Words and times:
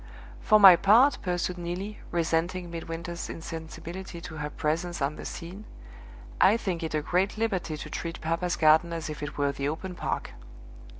"For 0.41 0.59
my 0.59 0.75
part," 0.77 1.19
pursued 1.21 1.59
Neelie, 1.59 1.99
resenting 2.09 2.71
Midwinter's 2.71 3.29
insensibility 3.29 4.19
to 4.21 4.37
her 4.37 4.49
presence 4.49 4.99
on 4.99 5.15
the 5.15 5.25
scene, 5.25 5.63
"I 6.41 6.57
think 6.57 6.81
it 6.81 6.95
a 6.95 7.03
great 7.03 7.37
liberty 7.37 7.77
to 7.77 7.89
treat 7.91 8.19
papa's 8.19 8.55
garden 8.55 8.93
as 8.93 9.11
if 9.11 9.21
it 9.21 9.37
were 9.37 9.51
the 9.51 9.69
open 9.69 9.93
park!" 9.93 10.31